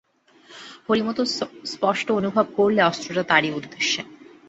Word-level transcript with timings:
হরিমতি 0.87 1.23
স্পষ্ট 1.65 2.07
অনুভব 2.11 2.45
করলে, 2.57 2.81
অস্ত্রটা 2.83 3.23
তারই 3.23 3.51
উদ্দেশে। 3.51 4.01